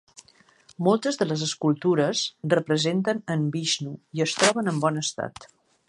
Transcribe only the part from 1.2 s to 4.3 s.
les escultures representen en Vishnu i